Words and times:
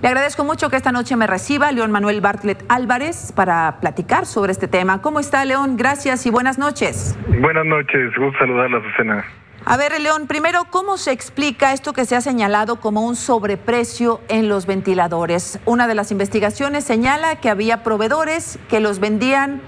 Le 0.00 0.06
agradezco 0.06 0.44
mucho 0.44 0.70
que 0.70 0.76
esta 0.76 0.92
noche 0.92 1.16
me 1.16 1.26
reciba 1.26 1.72
León 1.72 1.90
Manuel 1.90 2.20
Bartlett 2.20 2.64
Álvarez 2.68 3.32
para 3.32 3.80
platicar 3.80 4.26
sobre 4.26 4.52
este 4.52 4.68
tema. 4.68 5.02
¿Cómo 5.02 5.18
está, 5.18 5.44
León? 5.44 5.76
Gracias 5.76 6.24
y 6.24 6.30
buenas 6.30 6.56
noches. 6.56 7.18
Buenas 7.40 7.66
noches, 7.66 8.14
gusto 8.16 8.38
saludarla, 8.38 8.80
Susana. 8.80 9.24
A 9.64 9.76
ver, 9.76 10.00
León, 10.00 10.28
primero, 10.28 10.60
¿cómo 10.70 10.98
se 10.98 11.10
explica 11.10 11.72
esto 11.72 11.92
que 11.92 12.04
se 12.04 12.14
ha 12.14 12.20
señalado 12.20 12.76
como 12.76 13.04
un 13.04 13.16
sobreprecio 13.16 14.20
en 14.28 14.48
los 14.48 14.66
ventiladores? 14.66 15.60
Una 15.64 15.88
de 15.88 15.96
las 15.96 16.12
investigaciones 16.12 16.84
señala 16.84 17.40
que 17.40 17.50
había 17.50 17.82
proveedores 17.82 18.60
que 18.70 18.78
los 18.78 19.00
vendían 19.00 19.60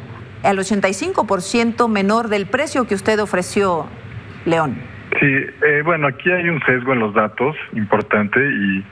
al 0.45 0.59
85% 0.59 1.89
menor 1.89 2.29
del 2.29 2.47
precio 2.47 2.87
que 2.87 2.95
usted 2.95 3.19
ofreció, 3.19 3.87
León. 4.45 4.79
Sí, 5.19 5.27
eh, 5.27 5.83
bueno, 5.85 6.07
aquí 6.07 6.31
hay 6.31 6.49
un 6.49 6.61
sesgo 6.61 6.93
en 6.93 7.01
los 7.01 7.12
datos 7.15 7.57
importante 7.73 8.39
y 8.41 8.85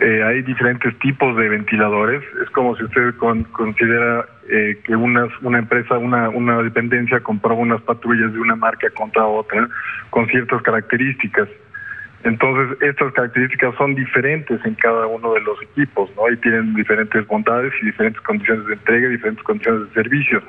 eh, 0.00 0.22
hay 0.24 0.42
diferentes 0.42 0.98
tipos 0.98 1.36
de 1.36 1.48
ventiladores. 1.48 2.22
Es 2.42 2.50
como 2.50 2.76
si 2.76 2.84
usted 2.84 3.14
considera 3.52 4.26
eh, 4.48 4.78
que 4.84 4.96
una, 4.96 5.28
una 5.42 5.58
empresa, 5.58 5.98
una, 5.98 6.28
una 6.30 6.62
dependencia 6.62 7.20
compró 7.20 7.54
unas 7.54 7.80
patrullas 7.82 8.32
de 8.32 8.40
una 8.40 8.56
marca 8.56 8.90
contra 8.90 9.24
otra 9.26 9.68
con 10.10 10.26
ciertas 10.26 10.62
características. 10.62 11.48
Entonces, 12.24 12.78
estas 12.80 13.12
características 13.12 13.74
son 13.76 13.94
diferentes 13.94 14.58
en 14.64 14.74
cada 14.76 15.06
uno 15.06 15.34
de 15.34 15.40
los 15.42 15.62
equipos, 15.62 16.10
¿no? 16.16 16.30
Y 16.30 16.36
tienen 16.38 16.74
diferentes 16.74 17.24
bondades 17.26 17.72
y 17.82 17.86
diferentes 17.86 18.20
condiciones 18.22 18.66
de 18.66 18.72
entrega, 18.72 19.08
diferentes 19.08 19.44
condiciones 19.44 19.88
de 19.88 20.02
servicio. 20.02 20.42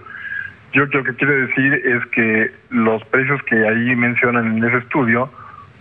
Yo 0.72 0.86
lo 0.86 1.04
que 1.04 1.14
quiero 1.16 1.34
decir 1.34 1.74
es 1.86 2.06
que 2.08 2.52
los 2.70 3.04
precios 3.06 3.42
que 3.44 3.56
ahí 3.68 3.96
mencionan 3.96 4.58
en 4.58 4.64
ese 4.64 4.78
estudio, 4.78 5.30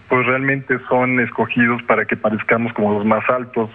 pues 0.08 0.26
realmente 0.26 0.78
son 0.88 1.20
escogidos 1.20 1.82
para 1.84 2.04
que 2.04 2.16
parezcamos 2.16 2.72
como 2.74 2.92
los 2.92 3.04
más 3.04 3.28
altos. 3.28 3.70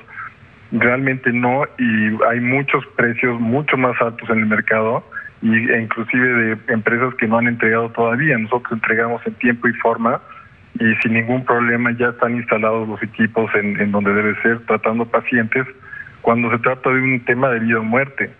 Realmente 0.71 1.33
no, 1.33 1.63
y 1.77 2.23
hay 2.29 2.39
muchos 2.39 2.85
precios 2.95 3.39
mucho 3.39 3.77
más 3.77 3.99
altos 4.01 4.29
en 4.29 4.39
el 4.39 4.45
mercado 4.45 5.04
y, 5.41 5.71
e 5.71 5.81
inclusive 5.81 6.27
de 6.27 6.73
empresas 6.73 7.13
que 7.15 7.27
no 7.27 7.37
han 7.37 7.48
entregado 7.48 7.89
todavía. 7.89 8.37
Nosotros 8.37 8.73
entregamos 8.73 9.26
en 9.26 9.34
tiempo 9.35 9.67
y 9.67 9.73
forma 9.73 10.21
y 10.76 10.95
sin 11.01 11.13
ningún 11.13 11.43
problema 11.43 11.91
ya 11.98 12.09
están 12.09 12.35
instalados 12.35 12.87
los 12.87 13.01
equipos 13.01 13.49
en, 13.55 13.91
donde 13.91 14.13
debe 14.13 14.39
ser, 14.41 14.65
tratando 14.65 15.05
pacientes 15.05 15.65
cuando 16.21 16.51
se 16.51 16.59
trata 16.59 16.89
de 16.89 17.01
un 17.01 17.26
tema 17.26 17.49
de 17.49 17.59
vida 17.59 17.79
o 17.79 17.84
muerte. 17.84 18.32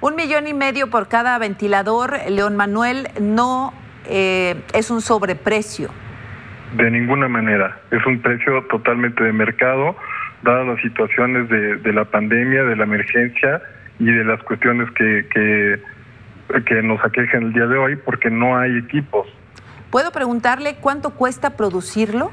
Un 0.00 0.14
millón 0.14 0.46
y 0.46 0.54
medio 0.54 0.88
por 0.88 1.08
cada 1.08 1.38
ventilador, 1.38 2.18
León 2.28 2.56
Manuel, 2.56 3.08
no 3.20 3.72
eh, 4.06 4.56
es 4.72 4.90
un 4.90 5.00
sobreprecio. 5.00 5.90
De 6.74 6.90
ninguna 6.90 7.28
manera, 7.28 7.78
es 7.90 8.04
un 8.06 8.20
precio 8.20 8.62
totalmente 8.64 9.22
de 9.22 9.32
mercado, 9.32 9.96
dadas 10.42 10.66
las 10.66 10.80
situaciones 10.80 11.48
de, 11.48 11.76
de 11.76 11.92
la 11.92 12.04
pandemia, 12.04 12.64
de 12.64 12.76
la 12.76 12.84
emergencia 12.84 13.62
y 13.98 14.06
de 14.06 14.24
las 14.24 14.42
cuestiones 14.42 14.90
que, 14.90 15.26
que, 15.32 15.80
que 16.64 16.82
nos 16.82 17.02
aquejan 17.04 17.44
el 17.44 17.52
día 17.52 17.66
de 17.66 17.78
hoy, 17.78 17.96
porque 17.96 18.30
no 18.30 18.58
hay 18.58 18.76
equipos. 18.78 19.26
¿Puedo 19.90 20.10
preguntarle 20.12 20.76
cuánto 20.80 21.10
cuesta 21.10 21.56
producirlo? 21.56 22.30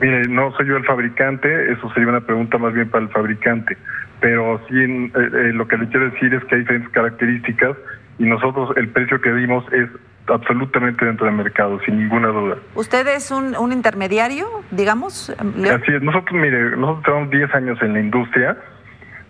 Mire, 0.00 0.26
no 0.28 0.50
soy 0.56 0.66
yo 0.66 0.76
el 0.76 0.84
fabricante, 0.84 1.72
eso 1.72 1.92
sería 1.92 2.08
una 2.08 2.22
pregunta 2.22 2.58
más 2.58 2.72
bien 2.72 2.88
para 2.88 3.04
el 3.04 3.10
fabricante, 3.10 3.76
pero 4.20 4.60
sí 4.68 4.74
eh, 4.74 5.10
eh, 5.14 5.52
lo 5.52 5.68
que 5.68 5.76
le 5.76 5.88
quiero 5.88 6.10
decir 6.10 6.34
es 6.34 6.42
que 6.44 6.56
hay 6.56 6.60
diferentes 6.62 6.90
características 6.92 7.76
y 8.18 8.24
nosotros 8.24 8.76
el 8.76 8.88
precio 8.88 9.20
que 9.20 9.32
dimos 9.32 9.64
es 9.72 9.88
absolutamente 10.28 11.04
dentro 11.04 11.26
del 11.26 11.34
mercado, 11.34 11.80
sin 11.84 11.98
ninguna 11.98 12.28
duda. 12.28 12.56
¿Usted 12.74 13.06
es 13.08 13.30
un, 13.30 13.56
un 13.56 13.72
intermediario, 13.72 14.46
digamos? 14.70 15.30
Así 15.30 15.92
es, 15.92 16.02
nosotros, 16.02 16.32
mire, 16.40 16.76
nosotros 16.76 17.04
tenemos 17.04 17.30
10 17.30 17.54
años 17.54 17.82
en 17.82 17.92
la 17.94 18.00
industria, 18.00 18.56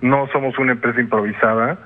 no 0.00 0.28
somos 0.32 0.58
una 0.58 0.72
empresa 0.72 1.00
improvisada, 1.00 1.78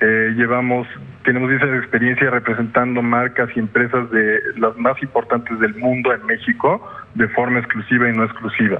eh, 0.00 0.34
llevamos, 0.36 0.86
tenemos 1.24 1.48
10 1.48 1.62
años 1.62 1.72
de 1.72 1.78
experiencia 1.80 2.30
representando 2.30 3.00
marcas 3.02 3.48
y 3.56 3.60
empresas 3.60 4.10
de 4.10 4.40
las 4.58 4.76
más 4.76 5.02
importantes 5.02 5.58
del 5.58 5.74
mundo 5.76 6.12
en 6.12 6.24
México 6.26 6.86
de 7.14 7.28
forma 7.28 7.60
exclusiva 7.60 8.08
y 8.08 8.12
no 8.12 8.24
exclusiva. 8.24 8.78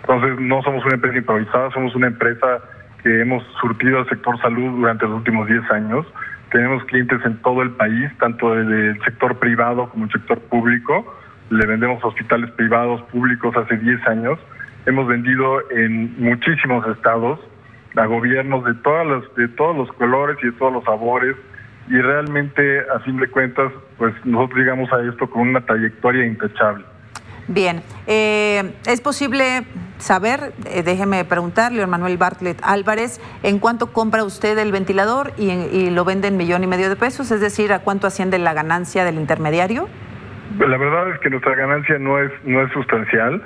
Entonces, 0.00 0.40
no 0.40 0.62
somos 0.62 0.84
una 0.84 0.94
empresa 0.94 1.18
improvisada, 1.18 1.70
somos 1.70 1.94
una 1.94 2.08
empresa 2.08 2.62
que 3.02 3.20
hemos 3.20 3.44
surtido 3.60 3.98
al 3.98 4.08
sector 4.08 4.40
salud 4.40 4.78
durante 4.78 5.06
los 5.06 5.16
últimos 5.16 5.46
10 5.48 5.70
años. 5.70 6.06
Tenemos 6.52 6.84
clientes 6.84 7.18
en 7.24 7.38
todo 7.38 7.62
el 7.62 7.70
país, 7.70 8.10
tanto 8.18 8.54
del 8.54 9.00
sector 9.04 9.38
privado 9.38 9.88
como 9.88 10.04
el 10.04 10.12
sector 10.12 10.38
público. 10.38 11.16
Le 11.48 11.66
vendemos 11.66 12.04
hospitales 12.04 12.50
privados, 12.52 13.00
públicos 13.10 13.56
hace 13.56 13.78
10 13.78 14.06
años. 14.06 14.38
Hemos 14.84 15.06
vendido 15.06 15.70
en 15.70 16.14
muchísimos 16.22 16.86
estados 16.94 17.40
a 17.96 18.04
gobiernos 18.04 18.64
de 18.66 18.74
todas 18.74 19.06
las, 19.06 19.34
de 19.34 19.48
todos 19.48 19.76
los 19.76 19.92
colores 19.92 20.36
y 20.42 20.46
de 20.46 20.52
todos 20.52 20.74
los 20.74 20.84
sabores 20.84 21.36
y 21.88 21.98
realmente 22.00 22.80
a 22.94 23.00
fin 23.00 23.16
de 23.18 23.28
cuentas 23.28 23.72
pues 23.98 24.14
nosotros 24.24 24.58
llegamos 24.58 24.92
a 24.92 25.02
esto 25.02 25.28
con 25.28 25.48
una 25.48 25.60
trayectoria 25.62 26.26
intachable. 26.26 26.84
Bien, 27.48 27.82
eh, 28.06 28.72
¿es 28.86 29.00
posible 29.00 29.64
saber, 29.98 30.52
eh, 30.66 30.82
déjeme 30.82 31.24
preguntarle, 31.24 31.86
Manuel 31.86 32.16
Bartlett 32.16 32.60
Álvarez, 32.62 33.20
en 33.42 33.58
cuánto 33.58 33.92
compra 33.92 34.24
usted 34.24 34.56
el 34.58 34.72
ventilador 34.72 35.32
y, 35.36 35.50
y 35.50 35.90
lo 35.90 36.04
vende 36.04 36.28
en 36.28 36.36
millón 36.36 36.64
y 36.64 36.66
medio 36.66 36.88
de 36.88 36.96
pesos? 36.96 37.30
Es 37.30 37.40
decir, 37.40 37.72
¿a 37.72 37.80
cuánto 37.80 38.06
asciende 38.06 38.38
la 38.38 38.54
ganancia 38.54 39.04
del 39.04 39.16
intermediario? 39.16 39.88
La 40.58 40.76
verdad 40.76 41.10
es 41.10 41.18
que 41.20 41.30
nuestra 41.30 41.54
ganancia 41.54 41.98
no 41.98 42.18
es, 42.18 42.30
no 42.44 42.62
es 42.62 42.72
sustancial 42.72 43.42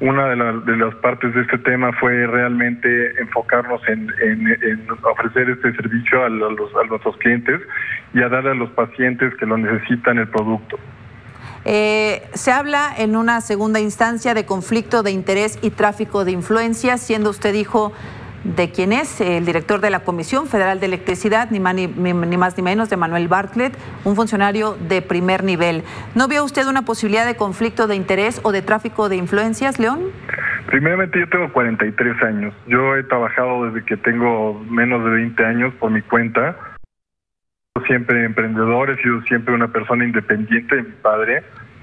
una 0.00 0.26
de, 0.28 0.36
la, 0.36 0.52
de, 0.52 0.76
las 0.76 0.94
partes 0.96 1.34
de 1.34 1.40
este 1.40 1.56
tema 1.58 1.90
fue 1.92 2.26
realmente 2.26 3.18
enfocarnos 3.18 3.80
en, 3.88 4.12
en, 4.20 4.86
ofrecer 5.02 5.48
este 5.48 5.72
servicio 5.72 6.22
a, 6.22 6.28
los, 6.28 6.74
a, 6.76 6.86
nuestros 6.86 7.16
clientes 7.16 7.62
y 8.12 8.20
a 8.20 8.28
darle 8.28 8.50
a 8.50 8.54
los 8.54 8.70
pacientes 8.72 9.34
que 9.36 9.46
lo 9.46 9.56
necesitan 9.56 10.18
el 10.18 10.28
producto. 10.28 10.78
Eh, 11.68 12.22
se 12.32 12.52
habla 12.52 12.94
en 12.96 13.16
una 13.16 13.40
segunda 13.40 13.80
instancia 13.80 14.34
de 14.34 14.46
conflicto 14.46 15.02
de 15.02 15.10
interés 15.10 15.58
y 15.62 15.70
tráfico 15.70 16.24
de 16.24 16.30
influencia, 16.30 16.96
siendo 16.96 17.28
usted 17.28 17.52
dijo 17.52 17.92
de 18.44 18.70
quién 18.70 18.92
es 18.92 19.20
el 19.20 19.44
director 19.44 19.80
de 19.80 19.90
la 19.90 20.00
Comisión 20.00 20.46
Federal 20.46 20.78
de 20.78 20.86
Electricidad, 20.86 21.50
ni 21.50 21.58
más 21.58 21.74
ni, 21.74 21.88
ni 21.88 22.36
más 22.36 22.56
ni 22.56 22.62
menos, 22.62 22.88
de 22.88 22.96
Manuel 22.96 23.26
Bartlett, 23.26 23.76
un 24.04 24.14
funcionario 24.14 24.76
de 24.88 25.02
primer 25.02 25.42
nivel. 25.42 25.82
¿No 26.14 26.28
vio 26.28 26.44
usted 26.44 26.68
una 26.68 26.82
posibilidad 26.82 27.26
de 27.26 27.34
conflicto 27.34 27.88
de 27.88 27.96
interés 27.96 28.40
o 28.44 28.52
de 28.52 28.62
tráfico 28.62 29.08
de 29.08 29.16
influencias, 29.16 29.80
León? 29.80 30.12
Primeramente, 30.66 31.18
yo 31.18 31.28
tengo 31.28 31.52
43 31.52 32.22
años. 32.22 32.54
Yo 32.68 32.94
he 32.94 33.02
trabajado 33.02 33.66
desde 33.66 33.84
que 33.84 33.96
tengo 33.96 34.54
menos 34.70 35.02
de 35.02 35.10
20 35.10 35.44
años 35.44 35.74
por 35.80 35.90
mi 35.90 36.02
cuenta. 36.02 36.56
Siempre 37.86 38.24
emprendedor, 38.24 38.90
he 38.90 39.02
sido 39.02 39.22
siempre 39.22 39.54
una 39.54 39.68
persona 39.68 40.04
independiente 40.04 40.76
de 40.76 40.82
mi 40.82 40.92
padre. 41.02 41.42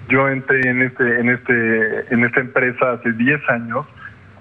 Yo 0.10 0.28
entré 0.28 0.62
en 0.70 0.82
este, 0.82 1.20
en 1.20 1.30
este, 1.30 2.14
en 2.14 2.26
esta 2.26 2.42
empresa 2.42 2.94
hace 2.94 3.12
10 3.14 3.50
años 3.50 3.86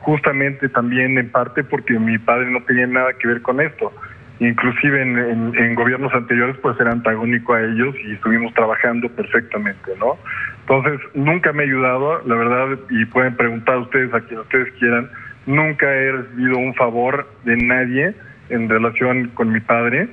justamente 0.02 0.68
también 0.68 1.16
en 1.16 1.30
parte 1.30 1.62
porque 1.62 1.98
mi 1.98 2.18
padre 2.18 2.50
no 2.50 2.62
tenía 2.64 2.86
nada 2.86 3.12
que 3.14 3.28
ver 3.28 3.42
con 3.42 3.60
esto. 3.60 3.92
Inclusive 4.40 5.00
en, 5.00 5.18
en, 5.18 5.56
en, 5.56 5.74
gobiernos 5.76 6.12
anteriores 6.12 6.56
pues 6.60 6.78
era 6.80 6.90
antagónico 6.90 7.54
a 7.54 7.62
ellos 7.62 7.94
y 8.04 8.14
estuvimos 8.14 8.52
trabajando 8.54 9.08
perfectamente, 9.10 9.92
¿no? 10.00 10.18
Entonces 10.60 11.00
nunca 11.14 11.52
me 11.52 11.62
ha 11.62 11.66
ayudado, 11.66 12.22
la 12.26 12.34
verdad, 12.34 12.78
y 12.90 13.04
pueden 13.06 13.36
preguntar 13.36 13.78
ustedes 13.78 14.12
a 14.12 14.20
quien 14.20 14.40
ustedes 14.40 14.72
quieran, 14.80 15.08
nunca 15.46 15.86
he 15.92 16.12
recibido 16.12 16.58
un 16.58 16.74
favor 16.74 17.28
de 17.44 17.56
nadie 17.56 18.14
en 18.48 18.68
relación 18.68 19.28
con 19.34 19.52
mi 19.52 19.60
padre, 19.60 20.08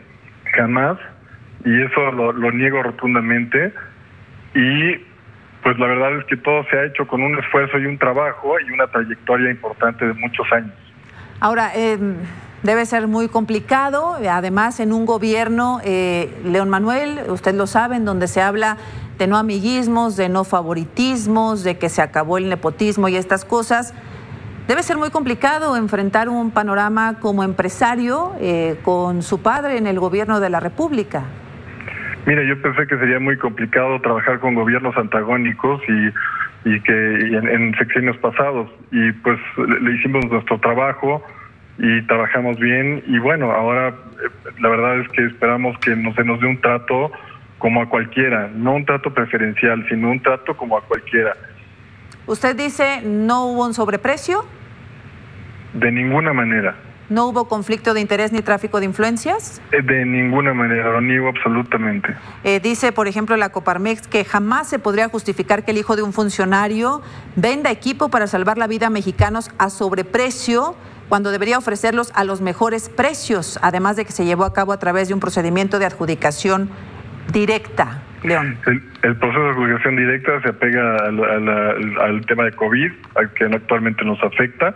jamás, 0.56 0.98
y 1.66 1.82
eso 1.84 2.12
lo, 2.12 2.32
lo 2.32 2.52
niego 2.52 2.82
rotundamente. 2.84 3.74
Y 4.56 4.96
pues 5.64 5.78
la 5.78 5.88
verdad 5.88 6.18
es 6.18 6.26
que 6.26 6.38
todo 6.38 6.64
se 6.70 6.78
ha 6.78 6.86
hecho 6.86 7.08
con 7.08 7.22
un 7.22 7.38
esfuerzo 7.38 7.78
y 7.78 7.86
un 7.86 7.98
trabajo 7.98 8.56
y 8.60 8.72
una 8.72 8.88
trayectoria 8.88 9.52
importante 9.52 10.06
de 10.06 10.14
muchos 10.14 10.46
años. 10.52 10.74
Ahora, 11.42 11.72
eh, 11.76 11.98
debe 12.64 12.86
ser 12.86 13.08
muy 13.08 13.30
complicado, 13.30 14.18
además 14.30 14.80
en 14.80 14.92
un 14.92 15.06
gobierno, 15.06 15.80
eh, 15.84 16.34
León 16.44 16.70
Manuel, 16.70 17.22
usted 17.30 17.56
lo 17.56 17.68
sabe, 17.68 17.96
en 17.96 18.06
donde 18.06 18.28
se 18.28 18.42
habla 18.42 18.78
de 19.18 19.28
no 19.28 19.38
amiguismos, 19.38 20.16
de 20.16 20.30
no 20.30 20.44
favoritismos, 20.44 21.64
de 21.64 21.78
que 21.78 21.90
se 21.90 22.02
acabó 22.02 22.38
el 22.38 22.50
nepotismo 22.50 23.08
y 23.10 23.16
estas 23.16 23.46
cosas. 23.46 23.94
Debe 24.68 24.84
ser 24.84 24.98
muy 24.98 25.10
complicado 25.10 25.76
enfrentar 25.76 26.30
un 26.30 26.52
panorama 26.52 27.20
como 27.20 27.44
empresario 27.44 28.34
eh, 28.40 28.80
con 28.84 29.24
su 29.24 29.42
padre 29.42 29.78
en 29.78 29.88
el 29.88 30.00
gobierno 30.00 30.40
de 30.40 30.50
la 30.50 30.60
República. 30.60 31.24
Mira, 32.26 32.44
yo 32.44 32.62
pensé 32.62 32.86
que 32.88 32.98
sería 32.98 33.20
muy 33.20 33.38
complicado 33.38 34.00
trabajar 34.02 34.40
con 34.40 34.56
gobiernos 34.56 34.96
antagónicos 34.98 35.82
y, 35.88 36.70
y 36.70 36.80
que 36.82 37.28
y 37.32 37.36
en, 37.36 37.48
en, 37.48 37.76
sexenios 37.78 38.18
pasados. 38.18 38.70
Y 38.92 39.12
pues 39.14 39.40
le, 39.58 39.80
le, 39.80 39.96
hicimos 39.98 40.26
nuestro 40.26 40.60
trabajo 40.60 41.24
y 41.78 42.02
trabajamos 42.04 42.60
bien. 42.60 43.04
Y 43.08 43.20
bueno, 43.20 43.52
ahora 43.52 43.96
la 44.60 44.70
verdad 44.70 45.00
es 45.00 45.10
que 45.10 45.26
esperamos 45.26 45.78
que 45.80 45.96
no 45.96 46.14
se 46.14 46.24
nos 46.24 46.40
dé 46.42 46.48
un 46.48 46.60
trato 46.62 47.12
como 47.58 47.82
a 47.82 47.90
cualquiera, 47.90 48.50
no 48.54 48.74
un 48.74 48.86
trato 48.86 49.14
preferencial, 49.14 49.86
sino 49.90 50.10
un 50.10 50.22
trato 50.22 50.56
como 50.56 50.78
a 50.78 50.82
cualquiera. 50.82 51.36
¿Usted 52.26 52.56
dice 52.56 53.02
no 53.04 53.48
hubo 53.48 53.66
un 53.66 53.74
sobreprecio? 53.74 54.46
De 55.74 55.92
ninguna 55.92 56.34
manera. 56.34 56.76
¿No 57.10 57.26
hubo 57.28 57.48
conflicto 57.48 57.94
de 57.96 58.02
interés 58.02 58.32
ni 58.32 58.42
tráfico 58.42 58.80
de 58.80 58.86
influencias? 58.86 59.62
Eh, 59.72 59.82
De 59.82 60.06
ninguna 60.06 60.54
manera, 60.54 60.92
lo 60.92 61.02
niego 61.02 61.30
absolutamente. 61.30 62.16
Eh, 62.44 62.60
dice, 62.60 62.92
por 62.92 63.08
ejemplo, 63.08 63.36
la 63.36 63.50
Coparmex 63.50 64.08
que 64.08 64.24
jamás 64.26 64.70
se 64.70 64.78
podría 64.80 65.10
justificar 65.10 65.66
que 65.66 65.72
el 65.72 65.78
hijo 65.80 65.96
de 65.96 66.04
un 66.04 66.14
funcionario 66.14 67.02
venda 67.36 67.72
equipo 67.72 68.10
para 68.10 68.28
salvar 68.28 68.58
la 68.60 68.68
vida 68.68 68.88
a 68.88 68.90
mexicanos 68.92 69.50
a 69.58 69.70
sobreprecio 69.70 70.76
cuando 71.10 71.32
debería 71.32 71.58
ofrecerlos 71.58 72.12
a 72.14 72.24
los 72.24 72.42
mejores 72.42 72.90
precios, 72.90 73.58
además 73.64 73.96
de 73.96 74.06
que 74.06 74.12
se 74.12 74.26
llevó 74.26 74.44
a 74.46 74.54
cabo 74.54 74.72
a 74.74 74.78
través 74.78 75.08
de 75.08 75.16
un 75.16 75.20
procedimiento 75.20 75.80
de 75.80 75.86
adjudicación 75.88 76.70
directa. 77.34 78.04
León. 78.24 78.58
El, 78.68 78.84
el 79.02 79.16
proceso 79.18 79.42
de 79.44 79.50
adjudicación 79.50 79.96
directa 79.96 80.42
se 80.44 80.50
apega 80.50 80.98
al, 80.98 81.24
al- 81.24 82.00
al 82.02 82.26
tema 82.28 82.44
de 82.44 82.52
COVID, 82.52 82.92
al 83.16 83.34
que 83.34 83.46
actualmente 83.46 84.04
nos 84.06 84.22
afecta, 84.24 84.76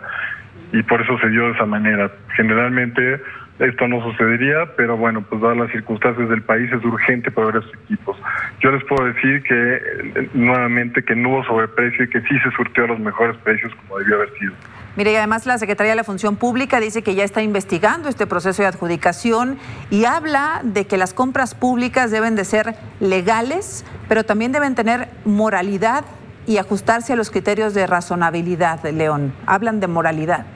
y 0.74 0.82
por 0.82 1.00
eso 1.00 1.16
se 1.20 1.28
dio 1.28 1.46
de 1.46 1.52
esa 1.52 1.66
manera. 1.66 2.10
Generalmente 2.36 3.20
esto 3.60 3.86
no 3.86 4.02
sucedería, 4.02 4.74
pero 4.76 4.96
bueno, 4.96 5.22
pues 5.22 5.40
dadas 5.40 5.56
las 5.56 5.70
circunstancias 5.70 6.28
del 6.28 6.42
país 6.42 6.68
es 6.72 6.84
urgente 6.84 7.30
proveer 7.30 7.58
esos 7.58 7.72
equipos. 7.84 8.16
Yo 8.60 8.72
les 8.72 8.82
puedo 8.82 9.04
decir 9.04 9.44
que 9.44 9.54
eh, 9.54 10.30
nuevamente 10.34 11.04
que 11.04 11.14
no 11.14 11.30
hubo 11.30 11.44
sobreprecio 11.44 12.06
y 12.06 12.08
que 12.08 12.20
sí 12.22 12.38
se 12.42 12.50
surtió 12.56 12.84
a 12.84 12.86
los 12.88 12.98
mejores 12.98 13.36
precios 13.38 13.72
como 13.76 14.00
debió 14.00 14.16
haber 14.16 14.30
sido. 14.36 14.52
Mire, 14.96 15.12
y 15.12 15.16
además 15.16 15.46
la 15.46 15.58
Secretaría 15.58 15.92
de 15.92 15.96
la 15.96 16.04
Función 16.04 16.34
Pública 16.34 16.80
dice 16.80 17.02
que 17.02 17.14
ya 17.14 17.22
está 17.22 17.40
investigando 17.40 18.08
este 18.08 18.26
proceso 18.26 18.62
de 18.62 18.68
adjudicación 18.68 19.58
y 19.90 20.06
habla 20.06 20.60
de 20.64 20.88
que 20.88 20.96
las 20.96 21.14
compras 21.14 21.54
públicas 21.54 22.10
deben 22.10 22.34
de 22.34 22.44
ser 22.44 22.74
legales, 22.98 23.84
pero 24.08 24.24
también 24.24 24.50
deben 24.50 24.74
tener 24.74 25.06
moralidad 25.24 26.04
y 26.46 26.58
ajustarse 26.58 27.12
a 27.12 27.16
los 27.16 27.30
criterios 27.30 27.74
de 27.74 27.86
razonabilidad, 27.86 28.84
León. 28.84 29.32
Hablan 29.46 29.78
de 29.78 29.86
moralidad. 29.86 30.46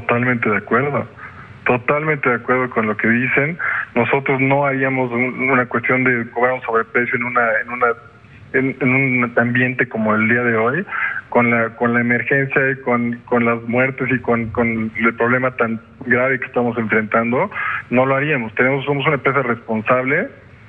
Totalmente 0.00 0.50
de 0.50 0.56
acuerdo. 0.58 1.06
Totalmente 1.64 2.28
de 2.28 2.36
acuerdo 2.36 2.70
con 2.70 2.86
lo 2.86 2.96
que 2.96 3.08
dicen. 3.08 3.58
Nosotros 3.94 4.40
no 4.40 4.66
haríamos 4.66 5.10
un- 5.10 5.50
una 5.50 5.66
cuestión 5.66 6.04
de 6.04 6.30
cobrar 6.30 6.54
un 6.54 6.62
sobreprecio 6.62 7.16
en 7.16 7.24
una 7.24 7.42
en 7.62 7.70
una 7.70 7.86
en, 8.52 8.76
en 8.80 8.88
un 8.94 9.32
ambiente 9.36 9.88
como 9.88 10.14
el 10.14 10.28
día 10.28 10.42
de 10.44 10.56
hoy, 10.56 10.86
con 11.30 11.50
la 11.50 11.70
con 11.70 11.92
la 11.94 12.00
emergencia 12.00 12.70
y 12.70 12.76
con, 12.82 13.14
con 13.24 13.44
las 13.44 13.60
muertes 13.64 14.08
y 14.10 14.18
con, 14.20 14.46
con 14.50 14.90
el 14.96 15.14
problema 15.14 15.50
tan 15.56 15.80
grave 16.06 16.38
que 16.38 16.46
estamos 16.46 16.78
enfrentando, 16.78 17.50
no 17.90 18.06
lo 18.06 18.14
haríamos. 18.14 18.54
Tenemos 18.54 18.84
somos 18.84 19.04
una 19.06 19.16
empresa 19.16 19.42
responsable, 19.42 20.28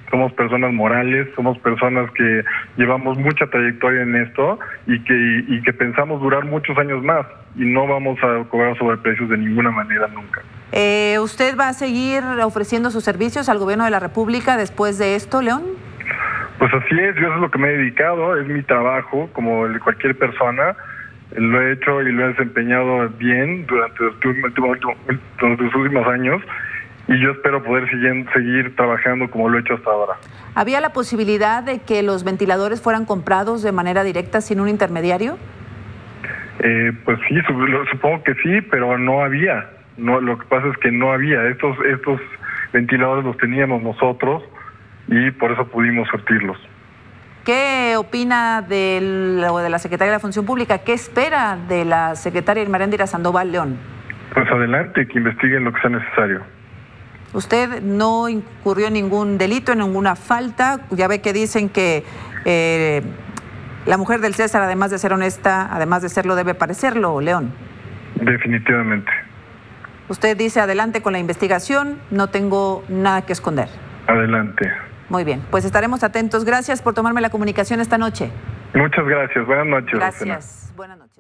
somos 0.10 0.32
personas 0.34 0.74
morales, 0.74 1.28
somos 1.36 1.58
personas 1.60 2.10
que 2.12 2.44
llevamos 2.78 3.18
mucha 3.18 3.48
trayectoria 3.48 4.04
en 4.04 4.16
esto 4.16 4.60
y 4.86 5.00
que 5.04 5.44
y 5.48 5.62
que 5.62 5.74
pensamos 5.74 6.22
durar 6.22 6.46
muchos 6.46 6.78
años 6.78 7.04
más 7.04 7.26
y 7.56 7.66
no 7.66 7.88
vamos 7.88 8.18
a 8.24 8.44
cobrar 8.50 8.78
sobreprecios 8.78 9.30
de 9.30 9.38
ninguna 9.38 9.72
manera 9.72 10.08
nunca. 10.08 10.42
Eh, 10.72 11.18
¿Usted 11.20 11.58
va 11.58 11.70
a 11.70 11.74
seguir 11.74 12.24
ofreciendo 12.44 12.92
sus 12.92 13.04
servicios 13.04 13.50
al 13.50 13.58
gobierno 13.58 13.86
de 13.86 13.92
la 13.92 14.00
República 14.00 14.58
después 14.58 14.98
de 14.98 15.16
esto, 15.16 15.42
León? 15.42 15.64
Pues 16.60 16.74
así 16.74 16.96
es, 17.00 17.16
yo 17.16 17.28
eso 17.28 17.36
es 17.36 17.42
lo 17.42 17.52
que 17.52 17.60
me 17.60 17.68
he 17.70 17.78
dedicado, 17.78 18.36
es 18.38 18.48
mi 18.48 18.64
trabajo, 18.64 19.30
como 19.34 19.66
el 19.66 19.74
de 19.74 19.80
cualquier 19.80 20.18
persona. 20.18 20.76
Lo 21.36 21.62
he 21.62 21.74
hecho 21.74 22.02
y 22.02 22.12
lo 22.12 22.26
he 22.26 22.28
desempeñado 22.30 23.10
bien 23.10 23.66
durante 23.68 24.04
los 24.04 24.16
últimos, 24.16 24.54
durante 25.40 25.64
los 25.64 25.76
últimos 25.76 26.08
años 26.08 26.42
y 27.08 27.20
yo 27.22 27.32
espero 27.32 27.64
poder 27.64 27.90
seguir, 27.90 28.26
seguir 28.34 28.76
trabajando 28.76 29.30
como 29.30 29.50
lo 29.50 29.58
he 29.58 29.62
hecho 29.62 29.76
hasta 29.76 29.90
ahora. 29.90 30.14
¿Había 30.56 30.82
la 30.82 30.90
posibilidad 30.90 31.64
de 31.64 31.80
que 31.80 32.04
los 32.04 32.24
ventiladores 32.24 32.82
fueran 32.82 33.06
comprados 33.06 33.62
de 33.64 33.72
manera 33.72 34.04
directa 34.04 34.42
sin 34.42 34.60
un 34.60 34.68
intermediario? 34.68 35.38
Eh, 36.60 36.92
pues 37.06 37.20
sí, 37.28 37.36
supongo 37.92 38.24
que 38.24 38.34
sí, 38.36 38.62
pero 38.70 38.98
no 38.98 39.24
había. 39.24 39.70
No, 39.98 40.20
lo 40.20 40.38
que 40.38 40.46
pasa 40.48 40.68
es 40.68 40.78
que 40.78 40.92
no 40.92 41.12
había. 41.12 41.48
Estos, 41.48 41.78
estos 41.86 42.20
ventiladores 42.74 43.24
los 43.24 43.38
teníamos 43.38 43.82
nosotros 43.82 44.44
y 45.08 45.32
por 45.32 45.52
eso 45.52 45.66
pudimos 45.68 46.08
sortirlos. 46.10 46.58
¿Qué 47.46 47.96
opina 47.96 48.62
del, 48.62 49.42
o 49.50 49.60
de 49.60 49.70
la 49.70 49.80
Secretaría 49.80 50.12
de 50.12 50.18
la 50.18 50.20
Función 50.20 50.46
Pública? 50.46 50.80
¿Qué 50.80 50.92
espera 50.92 51.58
de 51.70 51.86
la 51.86 52.16
secretaria 52.16 52.62
Irma 52.62 52.76
Aréndira 52.76 53.08
Sandoval 53.08 53.54
León? 53.54 53.78
Pues 54.34 54.52
adelante, 54.52 55.08
que 55.08 55.18
investiguen 55.18 55.64
lo 55.64 55.72
que 55.72 55.80
sea 55.80 55.90
necesario. 55.90 56.57
Usted 57.34 57.82
no 57.82 58.30
incurrió 58.30 58.88
en 58.88 58.94
ningún 58.94 59.38
delito, 59.38 59.72
en 59.72 59.80
ninguna 59.80 60.16
falta. 60.16 60.82
Ya 60.92 61.08
ve 61.08 61.22
que 61.22 61.34
dicen 61.34 61.70
que 61.70 62.04
eh, 62.46 63.02
la 63.86 63.98
mujer 63.98 64.22
del 64.22 64.34
César, 64.34 64.62
además 64.62 64.92
de 64.92 64.98
ser 64.98 65.14
honesta, 65.14 65.68
además 65.72 66.02
de 66.02 66.10
serlo, 66.10 66.36
debe 66.36 66.54
parecerlo, 66.54 67.20
León. 67.22 67.54
Definitivamente. 68.16 69.12
Usted 70.10 70.38
dice 70.38 70.62
adelante 70.62 71.02
con 71.02 71.14
la 71.14 71.20
investigación, 71.20 72.00
no 72.12 72.28
tengo 72.28 72.84
nada 72.88 73.24
que 73.24 73.34
esconder. 73.34 73.68
Adelante. 74.08 74.72
Muy 75.10 75.24
bien, 75.24 75.42
pues 75.52 75.66
estaremos 75.66 76.04
atentos. 76.04 76.46
Gracias 76.46 76.82
por 76.82 76.94
tomarme 76.94 77.22
la 77.22 77.30
comunicación 77.30 77.80
esta 77.80 77.98
noche. 77.98 78.32
Muchas 78.74 79.06
gracias. 79.06 79.46
Buenas 79.46 79.68
noches. 79.68 79.94
Gracias. 79.94 80.74
Buenas 80.76 80.98
noches. 80.98 81.18